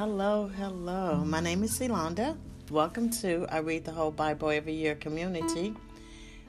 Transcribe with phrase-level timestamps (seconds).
[0.00, 1.22] Hello, hello.
[1.26, 2.34] My name is Yolanda.
[2.70, 5.74] Welcome to I Read the Whole Bible Every Year community.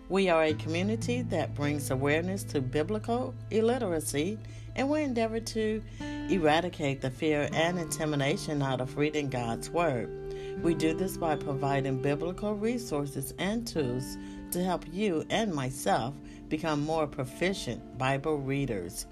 [0.08, 4.40] We are a community that brings awareness to biblical illiteracy,
[4.78, 5.84] and we endeavor to
[6.30, 10.10] eradicate the fear and intimidation out of reading God's Word.
[10.64, 14.18] We do this by providing biblical resources and tools
[14.52, 16.16] to help you and myself
[16.48, 19.08] become more proficient Bible readers.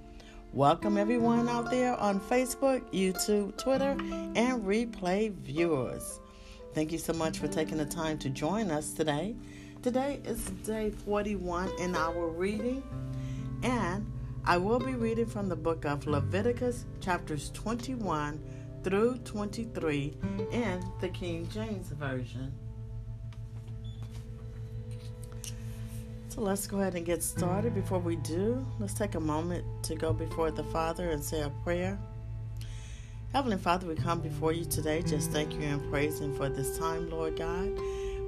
[0.54, 3.91] Welcome everyone out there on Facebook, YouTube, Twitter,
[4.35, 6.20] and replay viewers.
[6.73, 9.35] Thank you so much for taking the time to join us today.
[9.84, 12.81] Today is day 41 in our reading,
[13.62, 14.12] and
[14.44, 18.44] I will be reading from the book of Leviticus, chapters 21
[18.84, 20.17] through 23
[20.52, 22.52] in the King James Version.
[26.29, 27.73] So let's go ahead and get started.
[27.73, 31.49] Before we do, let's take a moment to go before the Father and say a
[31.63, 31.97] prayer.
[33.33, 35.02] Heavenly Father, we come before you today.
[35.02, 37.71] Just thank you and praise praising for this time, Lord God.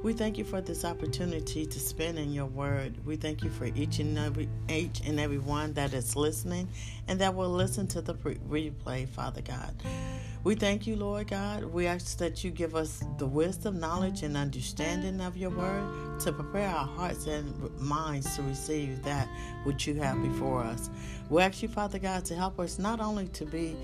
[0.02, 3.05] We thank you for this opportunity to spend in your word.
[3.05, 6.69] We thank you for each and every each and every one that is listening
[7.08, 9.75] and that will listen to the replay, Father God.
[10.44, 11.66] We thank you, Lord God.
[11.66, 16.33] We ask that you give us the wisdom, knowledge, and understanding of your word to
[16.33, 19.28] prepare our hearts and minds to receive that
[19.66, 20.89] which you have before us.
[21.30, 23.75] We ask you, Father God, to help us not only to be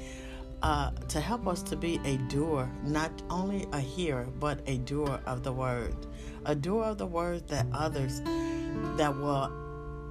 [0.63, 5.21] uh, to help us to be a doer, not only a hearer, but a doer
[5.27, 5.95] of the word.
[6.45, 8.19] A doer of the word that others
[8.97, 9.51] that will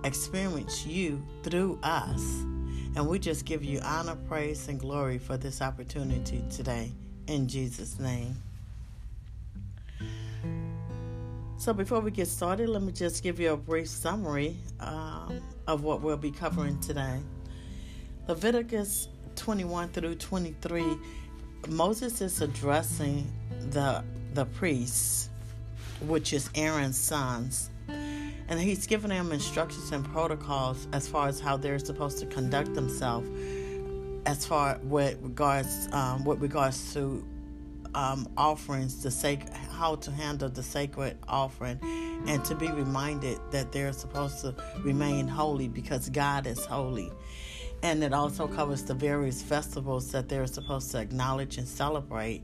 [0.05, 2.45] experience you through us
[2.97, 6.91] and we just give you honor, praise, and glory for this opportunity today.
[7.29, 8.35] In Jesus' name.
[11.59, 15.83] So, before we get started, let me just give you a brief summary um, of
[15.83, 17.21] what we'll be covering today.
[18.29, 20.85] Leviticus 21 through 23,
[21.69, 23.31] Moses is addressing
[23.71, 25.29] the the priests,
[26.07, 27.71] which is Aaron's sons,
[28.49, 32.75] and he's given them instructions and protocols as far as how they're supposed to conduct
[32.75, 33.29] themselves
[34.27, 37.25] as far with regards um, with regards to
[37.95, 41.79] um, offerings the sac- how to handle the sacred offering
[42.27, 47.11] and to be reminded that they're supposed to remain holy because God is holy
[47.83, 52.43] and it also covers the various festivals that they're supposed to acknowledge and celebrate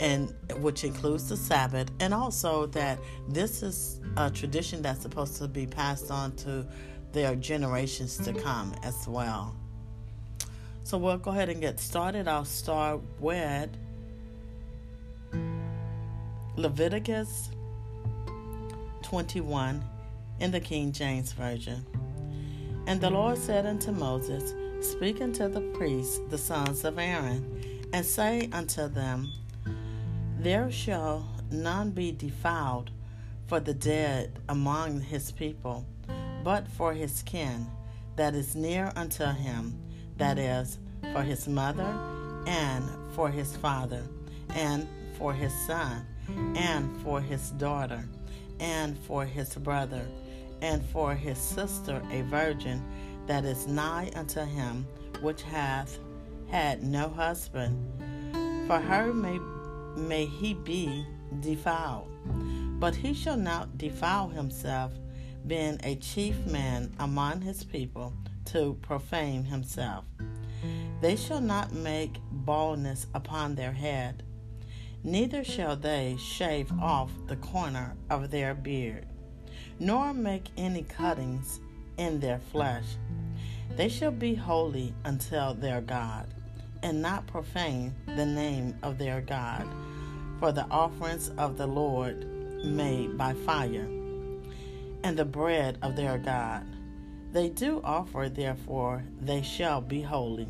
[0.00, 1.88] and which includes the sabbath.
[2.00, 6.66] And also that this is a tradition that's supposed to be passed on to
[7.12, 9.54] their generations to come as well.
[10.84, 12.26] So we'll go ahead and get started.
[12.26, 13.70] I'll start with
[16.56, 17.50] leviticus
[19.02, 19.82] 21
[20.40, 21.86] in the king james version.
[22.86, 28.04] And the lord said unto moses Speak unto the priests, the sons of Aaron, and
[28.04, 29.32] say unto them,
[30.40, 32.90] There shall none be defiled
[33.46, 35.86] for the dead among his people,
[36.42, 37.68] but for his kin
[38.16, 39.80] that is near unto him,
[40.16, 40.78] that is,
[41.12, 41.96] for his mother,
[42.48, 42.84] and
[43.14, 44.02] for his father,
[44.50, 46.04] and for his son,
[46.56, 48.04] and for his daughter,
[48.58, 50.04] and for his brother,
[50.60, 52.82] and for his sister, a virgin
[53.26, 54.86] that is nigh unto him,
[55.20, 55.98] which hath
[56.50, 57.76] had no husband.
[58.66, 59.38] For her may,
[59.96, 61.06] may he be
[61.40, 62.08] defiled.
[62.78, 64.92] But he shall not defile himself,
[65.46, 68.12] being a chief man among his people,
[68.46, 70.04] to profane himself.
[71.00, 74.22] They shall not make baldness upon their head,
[75.04, 79.06] neither shall they shave off the corner of their beard,
[79.78, 81.60] nor make any cuttings
[81.96, 82.84] in their flesh.
[83.76, 86.26] They shall be holy until their God,
[86.82, 89.66] and not profane the name of their God,
[90.38, 92.26] for the offerings of the Lord
[92.64, 93.88] made by fire,
[95.04, 96.66] and the bread of their God.
[97.32, 100.48] They do offer, therefore, they shall be holy.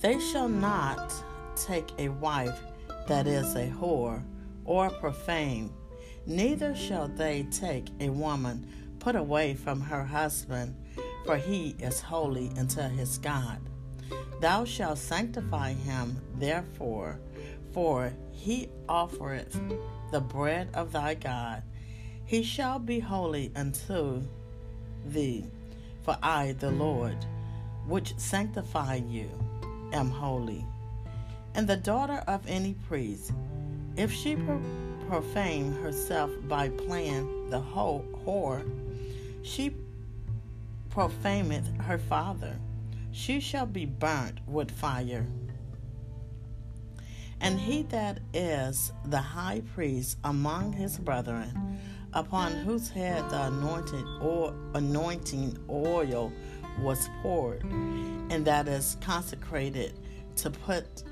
[0.00, 1.12] They shall not
[1.56, 2.58] take a wife
[3.06, 4.22] that is a whore
[4.64, 5.70] or profane,
[6.26, 8.66] neither shall they take a woman
[9.04, 10.74] put away from her husband,
[11.26, 13.60] for he is holy unto his God.
[14.40, 17.20] Thou shalt sanctify him, therefore,
[17.72, 19.60] for he offereth
[20.10, 21.62] the bread of thy God.
[22.24, 24.22] He shall be holy unto
[25.04, 25.44] thee,
[26.02, 27.26] for I, the Lord,
[27.86, 29.28] which sanctify you,
[29.92, 30.64] am holy.
[31.54, 33.32] And the daughter of any priest,
[33.96, 34.38] if she
[35.08, 38.64] profane herself by playing the whore,
[39.44, 39.76] she
[40.88, 42.58] profaneth her father,
[43.12, 45.26] she shall be burnt with fire.
[47.40, 51.78] And he that is the high priest among his brethren,
[52.14, 56.32] upon whose head the anointed or anointing oil
[56.80, 59.92] was poured, and that is consecrated
[60.36, 61.04] to put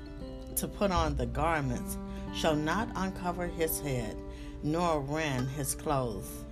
[0.55, 1.97] to put on the garments,
[2.33, 4.15] shall not uncover his head,
[4.63, 6.45] nor rend his clothes.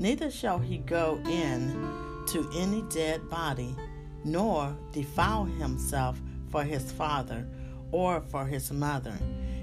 [0.00, 1.74] Neither shall he go in
[2.28, 3.76] to any dead body,
[4.24, 6.18] nor defile himself
[6.48, 7.46] for his father
[7.92, 9.12] or for his mother.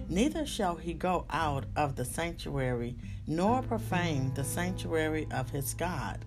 [0.09, 2.95] Neither shall he go out of the sanctuary,
[3.25, 6.23] nor profane the sanctuary of his God.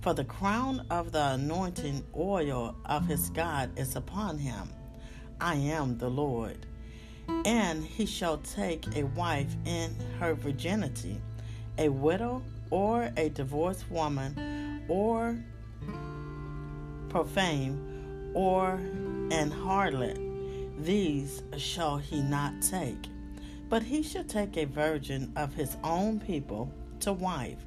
[0.00, 4.68] For the crown of the anointing oil of his God is upon him.
[5.40, 6.66] I am the Lord.
[7.44, 11.20] And he shall take a wife in her virginity,
[11.78, 15.36] a widow or a divorced woman, or
[17.08, 18.72] profane, or
[19.30, 20.18] an harlot.
[20.84, 23.08] These shall he not take,
[23.68, 27.58] but he shall take a virgin of his own people to wife.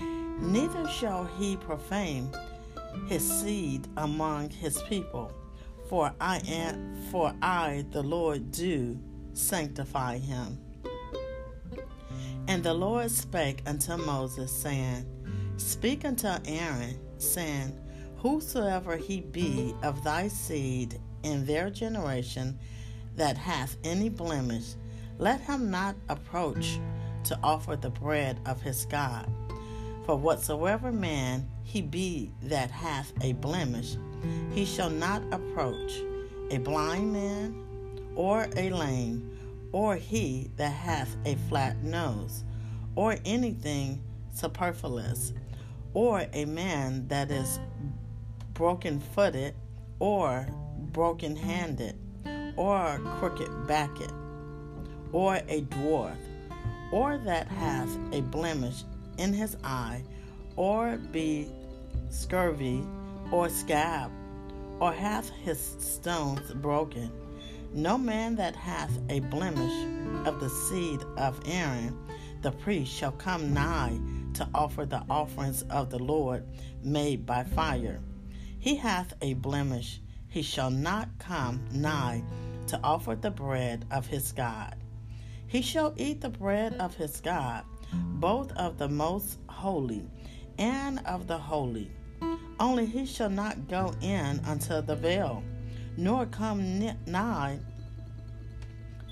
[0.00, 2.30] Neither shall he profane
[3.08, 5.32] his seed among his people,
[5.88, 8.98] for I am for I the Lord do
[9.34, 10.58] sanctify him.
[12.48, 15.04] And the Lord spake unto Moses, saying,
[15.58, 17.78] Speak unto Aaron, saying,
[18.16, 22.58] Whosoever he be of thy seed in their generation
[23.16, 24.76] that hath any blemish,
[25.18, 26.80] let him not approach
[27.24, 29.30] to offer the bread of his God.
[30.06, 33.96] For whatsoever man he be that hath a blemish,
[34.54, 36.00] he shall not approach
[36.50, 37.64] a blind man,
[38.14, 39.37] or a lame,
[39.72, 42.44] or he that hath a flat nose,
[42.94, 45.32] or anything superfluous,
[45.94, 47.58] or a man that is
[48.54, 49.54] broken footed,
[49.98, 50.46] or
[50.92, 51.96] broken handed,
[52.56, 54.12] or crooked backed,
[55.12, 56.16] or a dwarf,
[56.92, 58.84] or that hath a blemish
[59.18, 60.02] in his eye,
[60.56, 61.48] or be
[62.10, 62.82] scurvy,
[63.30, 64.10] or scab,
[64.80, 67.10] or hath his stones broken.
[67.72, 69.86] No man that hath a blemish
[70.26, 71.96] of the seed of Aaron,
[72.42, 73.98] the priest, shall come nigh
[74.34, 76.46] to offer the offerings of the Lord
[76.82, 78.00] made by fire.
[78.58, 82.22] He hath a blemish, he shall not come nigh
[82.68, 84.76] to offer the bread of his God.
[85.46, 90.04] He shall eat the bread of his God, both of the most holy
[90.58, 91.90] and of the holy.
[92.60, 95.42] Only he shall not go in unto the veil,
[95.98, 97.58] nor come nigh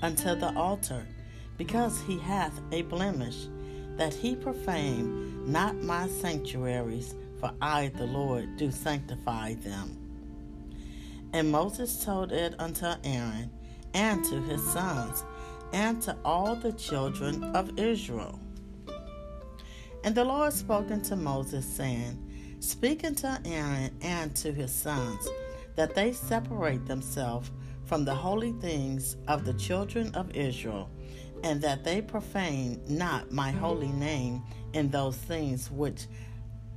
[0.01, 1.05] unto the altar,
[1.57, 3.47] because he hath a blemish,
[3.97, 9.97] that he profane not my sanctuaries, for I, the Lord, do sanctify them.
[11.33, 13.51] And Moses told it unto Aaron
[13.93, 15.25] and to his sons
[15.73, 18.39] and to all the children of Israel.
[20.05, 25.27] And the Lord spoke unto Moses, saying, Speak unto Aaron and to his sons,
[25.77, 27.51] that they separate themselves
[27.85, 30.89] from the holy things of the children of Israel,
[31.43, 34.43] and that they profane not my holy name
[34.73, 36.07] in those things which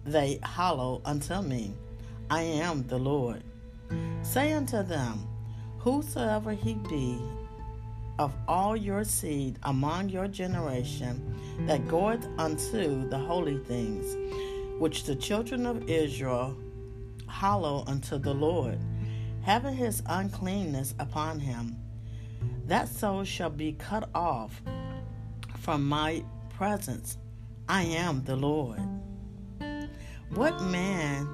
[0.04, 1.74] they hallow unto me.
[2.30, 3.42] I am the Lord.
[4.22, 5.26] Say unto them,
[5.78, 7.18] Whosoever he be
[8.18, 11.34] of all your seed among your generation
[11.66, 14.14] that goeth unto the holy things,
[14.78, 16.54] which the children of Israel
[17.26, 18.78] hallow unto the Lord,
[19.50, 21.76] having his uncleanness upon him,
[22.66, 24.62] that soul shall be cut off
[25.58, 27.18] from my presence.
[27.68, 28.78] I am the Lord.
[30.34, 31.28] What man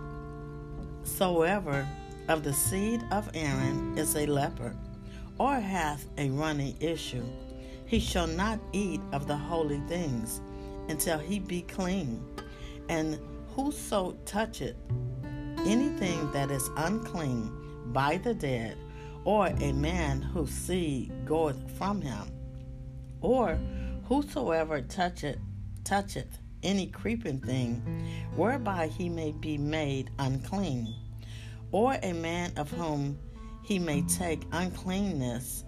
[1.02, 1.87] soever
[2.28, 4.75] of the seed of Aaron is a leper,
[5.37, 7.26] or hath a running issue,
[7.85, 10.40] he shall not eat of the holy things
[10.88, 12.25] until he be clean.
[12.88, 13.18] And
[13.54, 14.76] whoso toucheth
[15.66, 17.52] anything that is unclean
[17.93, 18.76] by the dead,
[19.25, 22.31] or a man whose seed goeth from him,
[23.21, 23.59] or
[24.05, 25.38] whosoever toucheth
[25.85, 27.83] toucheth any creeping thing
[28.35, 30.95] whereby he may be made unclean,
[31.73, 33.19] or a man of whom
[33.62, 35.64] he may take uncleanness,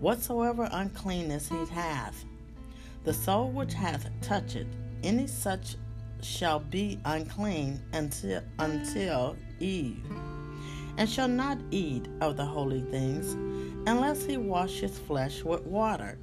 [0.00, 2.24] whatsoever uncleanness he hath,
[3.04, 4.66] the soul which hath touched
[5.02, 5.76] any such
[6.22, 10.04] shall be unclean until, until eve,
[10.96, 13.34] and shall not eat of the holy things,
[13.86, 16.18] unless he wash his flesh with water.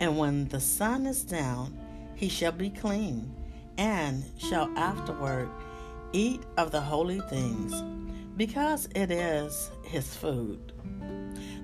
[0.00, 1.78] And when the sun is down,
[2.14, 3.34] he shall be clean,
[3.78, 5.48] and shall afterward
[6.12, 7.74] eat of the holy things.
[8.36, 10.72] because it is his food.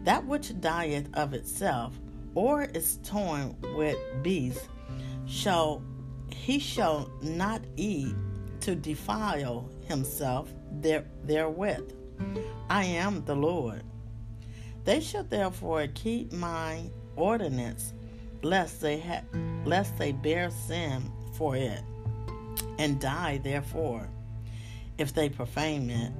[0.05, 1.99] That which dieth of itself,
[2.35, 4.69] or is torn with beasts,
[5.27, 5.83] shall
[6.33, 8.15] he shall not eat
[8.61, 11.93] to defile himself there, therewith.
[12.69, 13.83] I am the Lord.
[14.85, 17.93] They shall therefore keep my ordinance,
[18.43, 19.25] lest they ha-
[19.65, 21.83] lest they bear sin for it,
[22.79, 24.09] and die therefore.
[24.99, 26.13] If they profane it,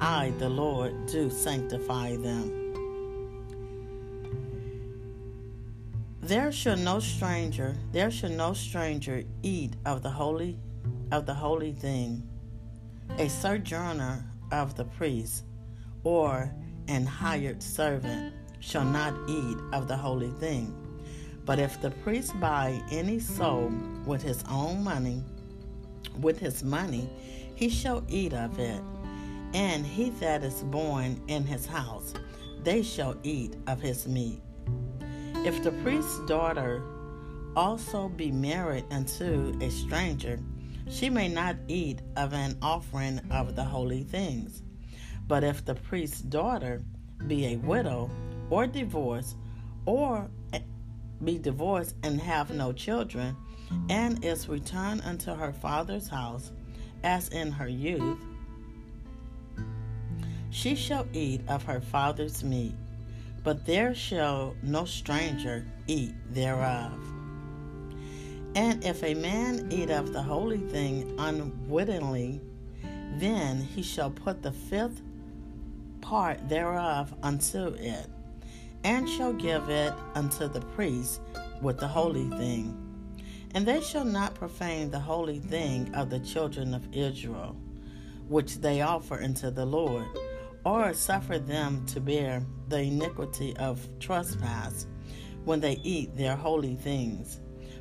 [0.00, 2.56] I, the Lord, do sanctify them.
[6.22, 10.58] There shall no stranger, there shall no stranger eat of the holy
[11.12, 12.28] of the holy thing,
[13.18, 15.44] a sojourner of the priest,
[16.04, 16.52] or
[16.88, 20.74] an hired servant shall not eat of the holy thing.
[21.44, 23.72] But if the priest buy any soul
[24.06, 25.22] with his own money,
[26.20, 27.08] with his money,
[27.54, 28.80] he shall eat of it,
[29.54, 32.14] and he that is born in his house,
[32.62, 34.40] they shall eat of his meat.
[35.44, 36.82] If the priest's daughter
[37.56, 40.38] also be married unto a stranger,
[40.90, 44.62] she may not eat of an offering of the holy things.
[45.26, 46.82] But if the priest's daughter
[47.26, 48.10] be a widow
[48.50, 49.36] or divorced,
[49.86, 50.28] or
[51.22, 53.36] be divorced and have no children,
[53.88, 56.50] and is returned unto her father's house,
[57.04, 58.18] as in her youth,
[60.50, 62.74] she shall eat of her father's meat,
[63.44, 66.92] but there shall no stranger eat thereof.
[68.54, 72.40] And if a man eat of the holy thing unwittingly,
[73.14, 75.02] then he shall put the fifth
[76.00, 78.06] part thereof unto it,
[78.82, 81.20] and shall give it unto the priest
[81.62, 82.76] with the holy thing.
[83.54, 87.56] And they shall not profane the holy thing of the children of Israel,
[88.28, 90.06] which they offer unto the Lord,
[90.64, 94.86] or suffer them to bear the iniquity of trespass
[95.44, 97.40] when they eat their holy things.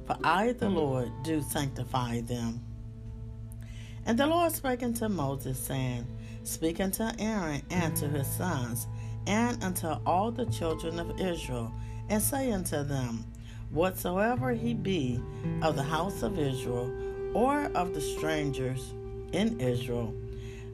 [0.09, 2.65] For I, the Lord, do sanctify them.
[4.07, 6.07] And the Lord spake unto Moses, saying,
[6.43, 8.87] Speak unto Aaron and to his sons,
[9.27, 11.71] and unto all the children of Israel,
[12.09, 13.23] and say unto them,
[13.69, 15.21] Whatsoever he be
[15.61, 16.91] of the house of Israel,
[17.35, 18.95] or of the strangers
[19.31, 20.15] in Israel,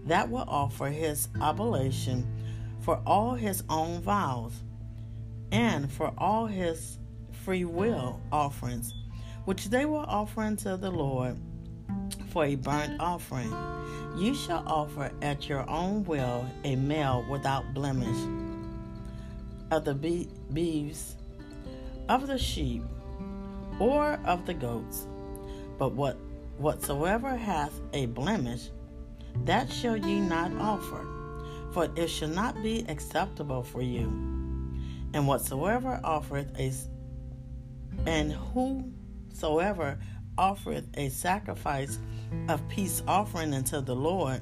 [0.06, 2.26] that will offer his oblation
[2.80, 4.54] for all his own vows,
[5.52, 7.00] and for all his
[7.44, 8.94] free will offerings,
[9.46, 11.38] which they will offer unto the Lord
[12.30, 13.54] for a burnt offering.
[14.18, 18.18] You shall offer at your own will a male without blemish
[19.72, 21.16] of the be- beeves,
[22.08, 22.84] of the sheep,
[23.80, 25.08] or of the goats.
[25.78, 26.18] But what
[26.58, 28.70] whatsoever hath a blemish,
[29.44, 31.06] that shall ye not offer,
[31.74, 34.06] for it shall not be acceptable for you.
[35.14, 36.72] And whatsoever offereth a
[38.10, 38.32] and
[39.36, 39.98] whosoever
[40.38, 42.00] offereth a sacrifice
[42.48, 44.42] of peace offering unto the Lord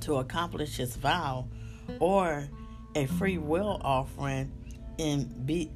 [0.00, 1.48] to accomplish his vow,
[1.98, 2.48] or
[2.94, 4.52] a free will offering
[4.98, 5.72] in be-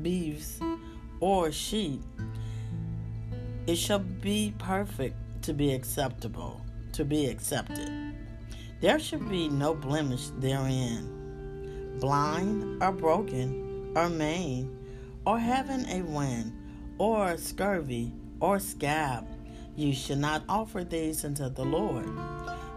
[0.00, 0.58] beeves
[1.20, 2.02] or sheep,
[3.66, 6.60] it shall be perfect to be acceptable,
[6.92, 8.14] to be accepted.
[8.80, 14.74] There should be no blemish therein, blind or broken or maimed,
[15.26, 16.52] or having a wind,
[16.98, 19.26] or scurvy, or scab
[19.78, 22.08] you should not offer these unto the Lord,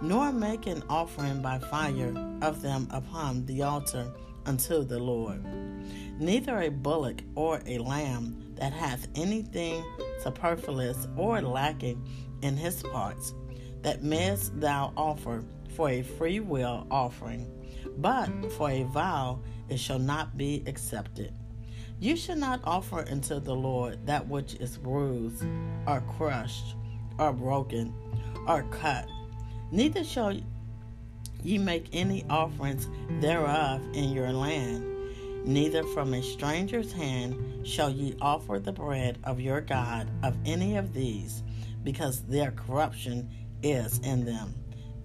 [0.03, 2.13] nor make an offering by fire
[2.43, 4.13] of them upon the altar
[4.45, 5.43] unto the Lord.
[6.19, 9.83] Neither a bullock or a lamb that hath anything
[10.21, 12.07] superfluous or lacking
[12.43, 13.33] in his parts,
[13.81, 15.43] that mayest thou offer
[15.75, 17.49] for a free will offering,
[17.97, 21.33] but for a vow it shall not be accepted.
[22.01, 25.46] You shall not offer unto the Lord that which is bruised
[25.86, 26.75] or crushed
[27.20, 27.93] or broken
[28.48, 29.08] or cut.
[29.72, 30.36] Neither shall
[31.43, 32.89] ye make any offerings
[33.20, 34.84] thereof in your land.
[35.46, 40.77] Neither from a stranger's hand shall ye offer the bread of your God of any
[40.77, 41.43] of these,
[41.84, 43.29] because their corruption
[43.62, 44.55] is in them,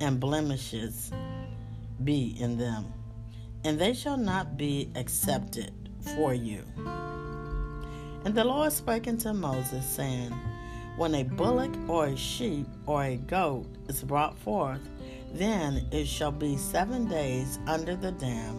[0.00, 1.12] and blemishes
[2.03, 2.87] be in them,
[3.65, 5.73] and they shall not be accepted
[6.15, 6.63] for you.
[8.25, 10.33] And the Lord spake unto Moses, saying,
[10.97, 14.81] when a bullock or a sheep or a goat is brought forth,
[15.33, 18.57] then it shall be seven days under the dam.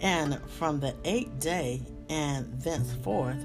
[0.00, 3.44] And from the eighth day and thenceforth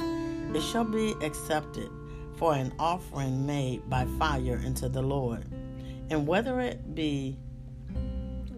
[0.53, 1.89] it shall be accepted
[2.37, 5.45] for an offering made by fire unto the Lord.
[6.09, 7.37] And whether it be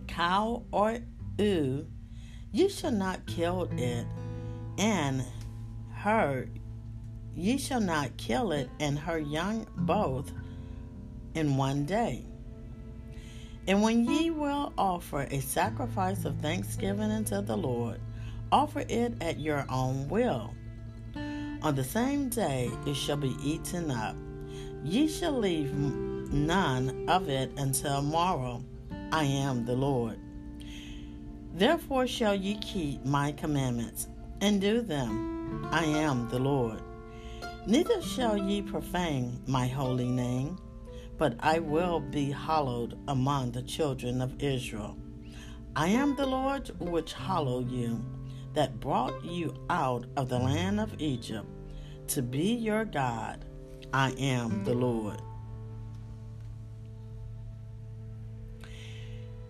[0.07, 0.99] cow or
[1.37, 1.87] ewe,
[2.51, 4.05] ye shall not kill it,
[4.77, 5.23] and
[5.93, 6.47] her
[7.35, 10.31] ye shall not kill it and her young both
[11.33, 12.25] in one day.
[13.67, 18.01] And when ye will offer a sacrifice of thanksgiving unto the Lord,
[18.51, 20.53] offer it at your own will.
[21.61, 24.15] On the same day it shall be eaten up.
[24.83, 28.63] Ye shall leave none of it until morrow.
[29.11, 30.19] I am the Lord.
[31.53, 34.07] Therefore shall ye keep my commandments
[34.41, 35.67] and do them.
[35.71, 36.81] I am the Lord.
[37.67, 40.57] Neither shall ye profane my holy name
[41.21, 44.97] but I will be hallowed among the children of Israel.
[45.75, 48.03] I am the Lord which hallowed you,
[48.55, 51.45] that brought you out of the land of Egypt,
[52.07, 53.45] to be your God.
[53.93, 55.21] I am the Lord.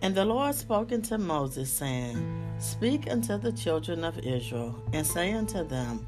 [0.02, 2.18] And the Lord spoke unto Moses, saying,
[2.58, 6.04] Speak unto the children of Israel, and say unto them,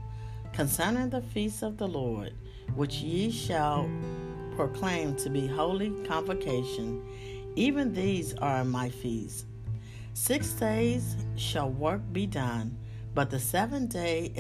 [0.53, 2.35] Concerning the feast of the Lord,
[2.75, 3.89] which ye shall
[4.57, 7.03] proclaim to be holy convocation.
[7.55, 9.47] Even these are my feasts.
[10.13, 12.77] Six days shall work be done,
[13.15, 14.33] but the seventh day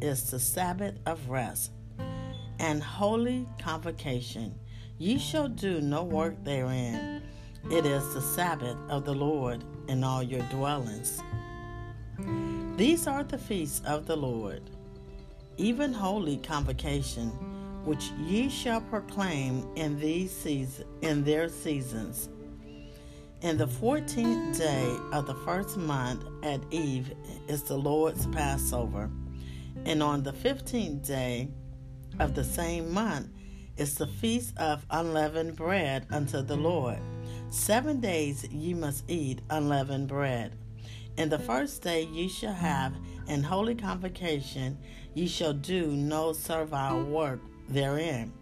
[0.00, 1.72] is the Sabbath of rest
[2.60, 4.54] and holy convocation.
[4.98, 7.19] Ye shall do no work therein.
[7.68, 11.22] It is the Sabbath of the Lord in all your dwellings.
[12.76, 14.62] These are the feasts of the Lord,
[15.56, 17.28] even holy convocation
[17.84, 22.28] which ye shall proclaim in these seasons, in their seasons.
[23.42, 27.12] In the fourteenth day of the first month at eve
[27.48, 29.10] is the Lord's Passover,
[29.84, 31.48] and on the fifteenth day
[32.18, 33.28] of the same month
[33.76, 36.98] is the feast of unleavened bread unto the Lord.
[37.50, 40.52] Seven days ye must eat unleavened bread.
[41.16, 42.94] In the first day ye shall have
[43.26, 44.78] an holy convocation,
[45.14, 48.32] ye shall do no servile work therein.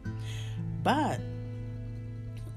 [0.83, 1.21] But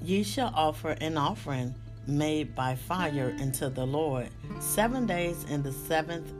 [0.01, 1.73] ye shall offer an offering
[2.05, 6.33] made by fire unto the Lord seven days in the seventh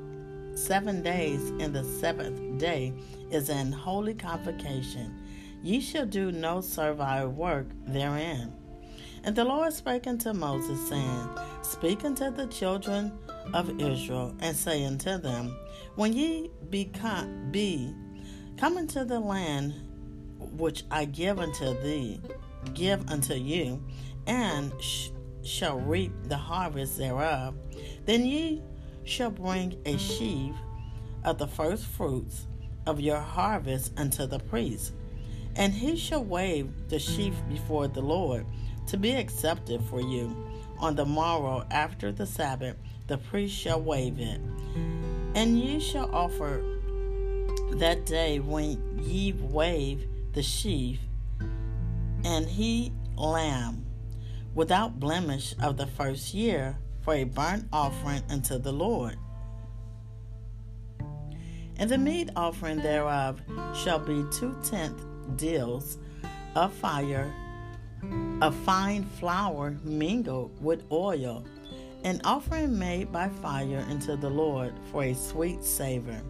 [0.55, 2.93] seven days in the seventh day
[3.29, 5.23] is an holy convocation.
[5.63, 8.60] Ye shall do no servile work therein.
[9.23, 11.29] And the Lord spake unto Moses, saying,
[11.61, 13.11] Speak unto the children
[13.53, 15.55] of Israel, and say unto them,
[15.95, 17.93] When ye become, be
[18.57, 19.73] come into the land
[20.37, 22.21] which I give unto thee,
[22.73, 23.83] give unto you,
[24.27, 25.09] and sh-
[25.43, 27.55] shall reap the harvest thereof,
[28.05, 28.61] then ye
[29.03, 30.53] shall bring a sheaf
[31.23, 32.47] of the first fruits
[32.85, 34.93] of your harvest unto the priest,
[35.55, 38.45] and he shall wave the sheaf before the Lord
[38.87, 40.35] to be accepted for you.
[40.79, 42.75] On the morrow after the Sabbath,
[43.07, 44.41] the priest shall wave it.
[45.35, 46.63] And ye shall offer
[47.73, 50.99] that day when ye wave the sheaf,
[52.23, 53.85] and he lamb
[54.53, 59.17] without blemish of the first year for a burnt offering unto the Lord.
[61.77, 63.41] And the meat offering thereof
[63.75, 65.03] shall be two tenth
[65.35, 65.97] deals
[66.55, 67.33] of fire,
[68.41, 71.45] of fine flour mingled with oil,
[72.03, 76.21] an offering made by fire unto the Lord for a sweet savor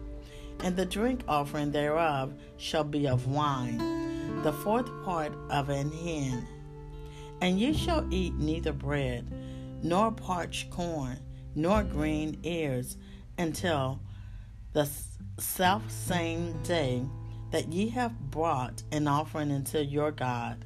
[0.62, 6.46] and the drink offering thereof shall be of wine, the fourth part of an hin.
[7.40, 9.26] And ye shall eat neither bread,
[9.82, 11.18] nor parched corn,
[11.54, 12.96] nor green ears,
[13.36, 14.00] until
[14.72, 14.88] the
[15.38, 17.02] self same day
[17.50, 20.64] that ye have brought an offering unto your God.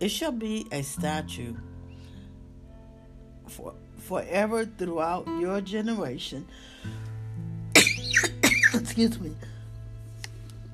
[0.00, 1.56] It shall be a statute
[3.48, 6.46] for forever throughout your generation
[8.74, 9.34] excuse me,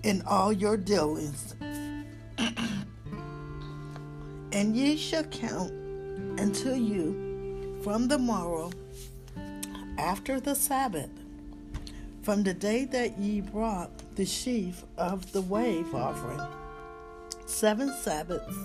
[0.02, 1.54] in all your dealings.
[4.52, 5.72] and ye shall count
[6.38, 8.70] unto you from the morrow
[9.98, 11.10] after the Sabbath,
[12.22, 16.40] from the day that ye brought the sheaf of the wave offering.
[17.50, 18.56] Seven Sabbaths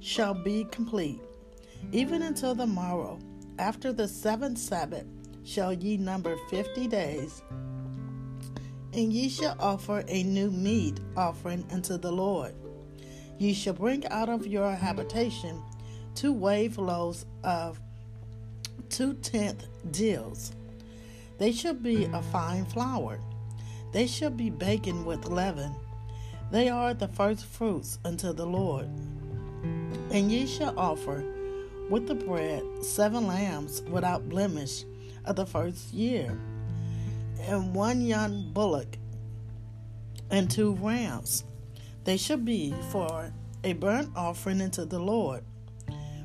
[0.00, 1.20] shall be complete,
[1.92, 3.20] even until the morrow.
[3.58, 5.04] After the seventh Sabbath
[5.44, 7.42] shall ye number fifty days
[8.94, 12.54] and ye shall offer a new meat offering unto the Lord.
[13.38, 15.62] Ye shall bring out of your habitation
[16.14, 17.78] two wave loaves of
[18.88, 20.52] two tenth deals.
[21.38, 23.20] They shall be a fine flour.
[23.92, 25.74] They shall be baken with leaven.
[26.50, 28.88] They are the first fruits unto the Lord.
[30.10, 31.24] And ye shall offer
[31.90, 34.84] with the bread seven lambs without blemish
[35.24, 36.38] of the first year,
[37.40, 38.96] and one young bullock
[40.30, 41.44] and two rams.
[42.04, 43.32] They shall be for
[43.64, 45.44] a burnt offering unto the Lord,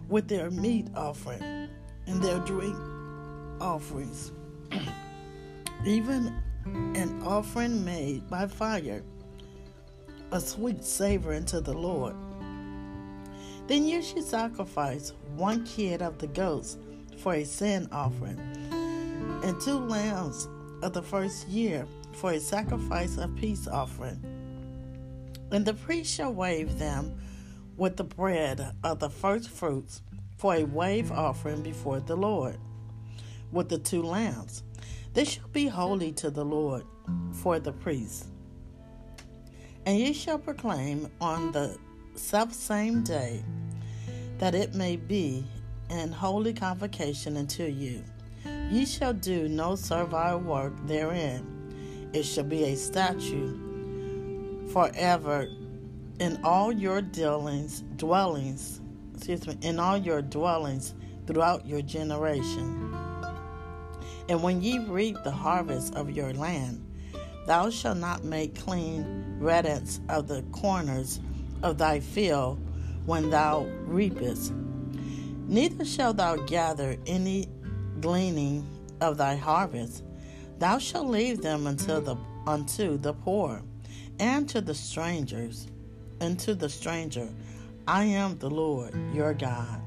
[0.07, 1.69] with their meat offering
[2.05, 2.77] and their drink
[3.59, 4.31] offerings,
[5.85, 6.33] even
[6.65, 9.03] an offering made by fire,
[10.31, 12.15] a sweet savor unto the Lord.
[13.67, 16.77] Then you shall sacrifice one kid of the goats
[17.17, 18.39] for a sin offering,
[19.43, 20.47] and two lambs
[20.81, 24.19] of the first year for a sacrifice of peace offering.
[25.51, 27.19] And the priest shall wave them
[27.77, 30.01] with the bread of the first fruits
[30.37, 32.57] for a wave offering before the Lord,
[33.51, 34.63] with the two lambs.
[35.13, 36.85] They shall be holy to the Lord
[37.33, 38.30] for the priest.
[39.85, 41.77] And ye shall proclaim on the
[42.15, 43.43] self same day
[44.37, 45.45] that it may be
[45.89, 48.03] an holy convocation unto you.
[48.69, 52.09] Ye shall do no servile work therein.
[52.13, 53.59] It shall be a statute
[54.71, 55.47] forever
[56.19, 58.81] in all your dealings, dwellings,
[59.15, 60.93] excuse me, in all your dwellings
[61.25, 62.95] throughout your generation.
[64.29, 66.85] And when ye reap the harvest of your land,
[67.45, 71.19] thou shalt not make clean reddance of the corners
[71.63, 72.59] of thy field
[73.05, 74.53] when thou reapest.
[75.47, 77.47] Neither shalt thou gather any
[77.99, 78.65] gleaning
[79.01, 80.03] of thy harvest.
[80.59, 82.15] Thou shalt leave them until the
[82.47, 83.61] unto the poor,
[84.19, 85.67] and to the strangers,
[86.19, 87.29] and to the stranger.
[87.87, 89.81] I am the Lord your God.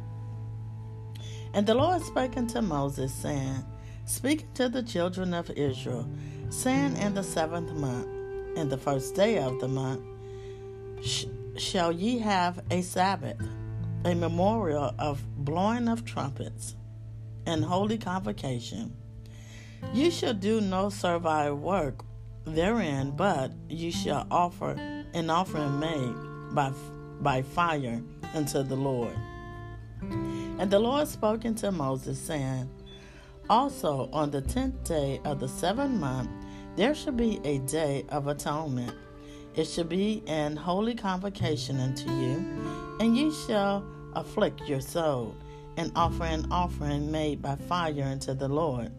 [1.52, 3.64] And the Lord spake unto Moses, saying,
[4.06, 6.08] Speak to the children of Israel,
[6.54, 8.08] saying, In the seventh month,
[8.56, 10.02] in the first day of the month,
[11.02, 13.40] sh- shall ye have a Sabbath,
[14.04, 16.76] a memorial of blowing of trumpets,
[17.46, 18.96] and holy convocation.
[19.92, 22.04] You shall do no servile work
[22.44, 24.76] therein, but you shall offer
[25.12, 26.72] an offering made by,
[27.20, 28.02] by fire
[28.34, 29.16] unto the Lord.
[30.58, 32.70] And the Lord spoke unto Moses, saying,
[33.50, 36.30] Also on the tenth day of the seventh month
[36.76, 38.94] there shall be a day of atonement.
[39.54, 42.44] It shall be an holy convocation unto you,
[43.00, 43.84] and ye shall
[44.14, 45.34] afflict your soul,
[45.76, 48.92] and offer an offering made by fire unto the Lord.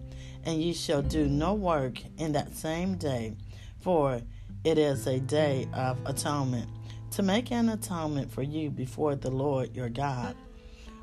[0.46, 3.36] And ye shall do no work in that same day,
[3.80, 4.22] for
[4.64, 6.70] it is a day of atonement,
[7.12, 10.36] to make an atonement for you before the Lord your God.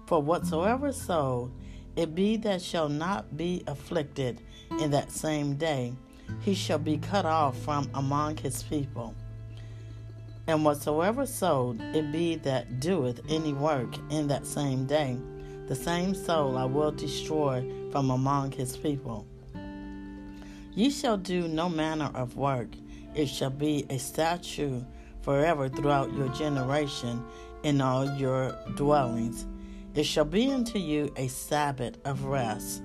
[0.07, 1.51] For whatsoever soul
[1.97, 4.41] it be that shall not be afflicted
[4.81, 5.95] in that same day,
[6.41, 9.15] he shall be cut off from among his people.
[10.47, 15.17] And whatsoever soul it be that doeth any work in that same day,
[15.69, 19.27] the same soul I will destroy from among his people.
[20.75, 22.69] Ye shall do no manner of work,
[23.15, 24.85] it shall be a statute
[25.21, 27.25] forever throughout your generation
[27.63, 29.47] in all your dwellings.
[29.95, 32.83] It shall be unto you a Sabbath of rest,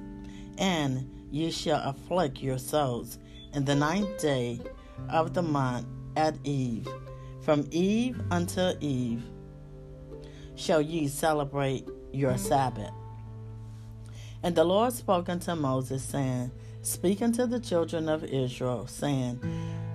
[0.57, 3.17] and ye shall afflict your souls
[3.53, 4.59] in the ninth day
[5.09, 6.87] of the month at eve.
[7.41, 9.23] From eve until eve
[10.55, 12.91] shall ye celebrate your Sabbath.
[14.43, 19.39] And the Lord spoke unto Moses, saying, Speak unto the children of Israel, saying,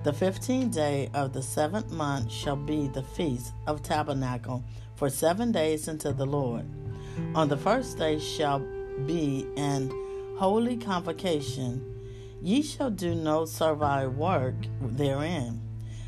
[0.03, 4.63] The fifteenth day of the seventh month shall be the feast of tabernacle
[4.95, 6.65] for seven days unto the Lord.
[7.35, 8.59] On the first day shall
[9.05, 9.91] be an
[10.37, 11.92] holy convocation.
[12.43, 15.61] Ye shall do no servile work therein.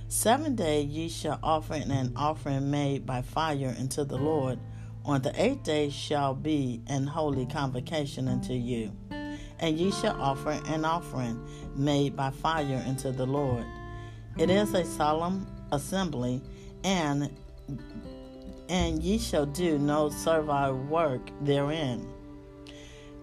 [0.10, 4.60] Seven days ye shall offer an offering made by fire unto the Lord.
[5.06, 8.92] On the eighth day shall be an holy convocation unto you.
[9.60, 11.40] And ye shall offer an offering
[11.74, 13.66] made by fire unto the Lord.
[14.38, 16.42] It is a solemn assembly,
[16.84, 17.30] and
[18.68, 22.06] and ye shall do no servile work therein.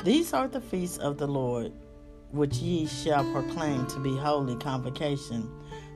[0.03, 1.72] These are the feasts of the Lord,
[2.33, 5.49] which ye shall proclaim to be holy convocation,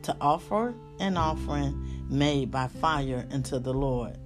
[0.03, 4.17] to offer an offering made by fire unto the Lord,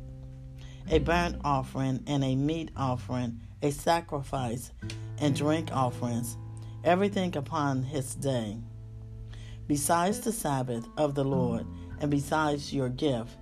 [0.91, 4.73] a burnt offering and a meat offering, a sacrifice
[5.19, 6.37] and drink offerings,
[6.85, 8.59] everything upon his day.
[9.67, 11.65] Besides the Sabbath of the Lord,
[12.01, 13.37] and besides your gift,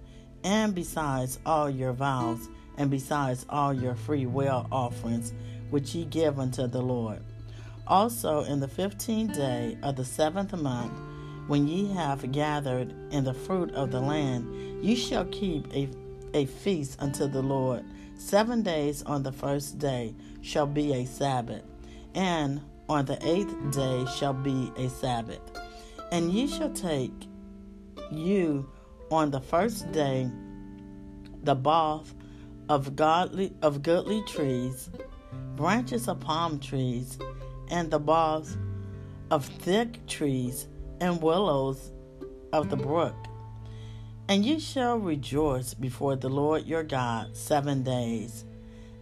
[0.44, 5.32] and besides all your vows, and besides all your free will offerings,
[5.70, 7.22] which ye give unto the Lord.
[7.88, 10.92] Also in the fifteenth day of the seventh month,
[11.46, 15.88] when ye have gathered in the fruit of the land, ye shall keep a,
[16.34, 17.84] a feast unto the Lord
[18.18, 21.62] Seven days on the first day shall be a Sabbath,
[22.16, 25.40] and on the eighth day shall be a Sabbath.
[26.10, 27.12] And ye shall take
[28.10, 28.68] you
[29.12, 30.28] on the first day
[31.44, 32.02] the bough
[32.68, 34.90] of godly of goodly trees,
[35.54, 37.18] branches of palm trees,
[37.70, 38.56] and the boughs
[39.30, 40.68] of thick trees
[41.00, 41.92] and willows
[42.52, 43.14] of the brook.
[44.28, 48.44] And ye shall rejoice before the Lord your God seven days,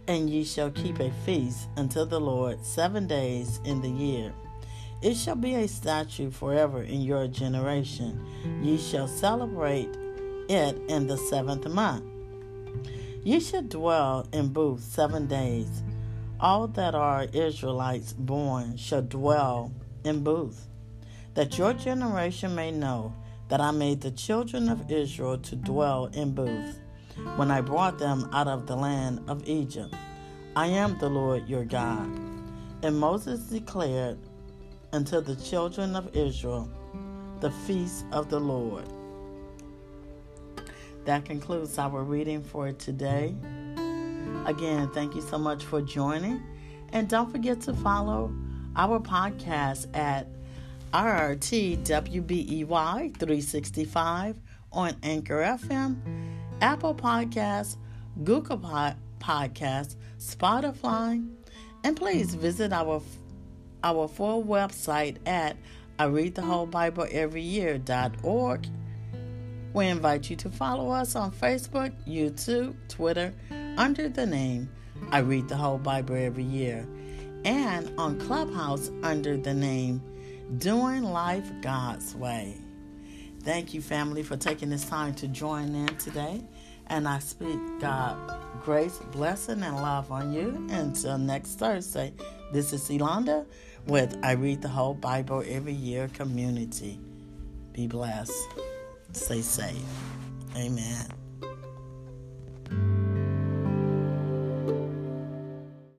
[0.07, 4.33] and ye shall keep a feast unto the Lord seven days in the year.
[5.01, 8.25] It shall be a statute forever in your generation.
[8.63, 9.89] Ye shall celebrate
[10.49, 12.03] it in the seventh month.
[13.23, 15.83] Ye shall dwell in booths seven days.
[16.39, 19.71] All that are Israelites born shall dwell
[20.03, 20.67] in booths,
[21.33, 23.11] that your generation may know
[23.49, 26.77] that I made the children of Israel to dwell in booths
[27.37, 29.95] when I brought them out of the land of Egypt.
[30.55, 32.07] I am the Lord your God.
[32.83, 34.19] And Moses declared
[34.93, 36.69] unto the children of Israel
[37.39, 38.85] the feast of the Lord.
[41.05, 43.33] That concludes our reading for today.
[44.45, 46.41] Again, thank you so much for joining.
[46.93, 48.33] And don't forget to follow
[48.75, 50.27] our podcast at
[50.93, 52.67] IRTWBEY
[53.17, 54.39] 365
[54.71, 55.97] on Anchor FM,
[56.61, 57.77] Apple Podcasts,
[58.23, 58.57] Google
[59.19, 61.27] Podcasts, Spotify,
[61.83, 63.01] and please visit our
[63.83, 65.57] our full website at
[65.99, 68.67] I read the whole Bible every year.org.
[69.73, 73.33] We invite you to follow us on Facebook, YouTube, Twitter
[73.77, 74.69] under the name
[75.11, 76.87] I Read the Whole Bible Every Year,
[77.45, 80.01] and on Clubhouse under the name
[80.57, 82.57] Doing Life God's Way.
[83.43, 86.43] Thank you, family, for taking this time to join in today.
[86.87, 88.17] And I speak God
[88.61, 90.67] grace, blessing, and love on you.
[90.69, 92.13] Until next Thursday,
[92.51, 93.45] this is Yolanda
[93.85, 96.99] with I Read the Whole Bible Every Year community.
[97.73, 98.33] Be blessed.
[99.13, 99.77] Stay safe.
[100.55, 101.26] Amen.